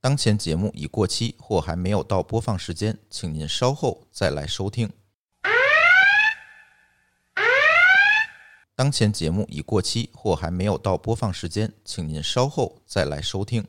[0.00, 4.88] 当前节目已过期或还没有到播放时间请您稍后再来收听。
[8.76, 13.66] 当前节目已过期或还没有到播放时间请您稍后再来收听。